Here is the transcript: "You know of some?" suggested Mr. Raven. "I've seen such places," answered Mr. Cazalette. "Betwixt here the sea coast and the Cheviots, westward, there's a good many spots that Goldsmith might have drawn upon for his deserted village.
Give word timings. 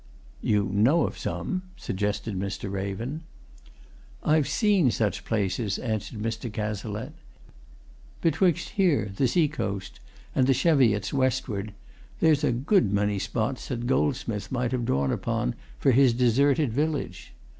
"You 0.41 0.63
know 0.73 1.05
of 1.05 1.15
some?" 1.15 1.61
suggested 1.77 2.33
Mr. 2.35 2.71
Raven. 2.71 3.21
"I've 4.23 4.47
seen 4.47 4.89
such 4.89 5.23
places," 5.25 5.77
answered 5.77 6.19
Mr. 6.19 6.51
Cazalette. 6.51 7.13
"Betwixt 8.19 8.69
here 8.69 9.11
the 9.15 9.27
sea 9.27 9.47
coast 9.47 9.99
and 10.33 10.47
the 10.47 10.55
Cheviots, 10.55 11.13
westward, 11.13 11.75
there's 12.19 12.43
a 12.43 12.51
good 12.51 12.91
many 12.91 13.19
spots 13.19 13.67
that 13.67 13.85
Goldsmith 13.85 14.51
might 14.51 14.71
have 14.71 14.85
drawn 14.85 15.11
upon 15.11 15.53
for 15.77 15.91
his 15.91 16.13
deserted 16.15 16.73
village. 16.73 17.33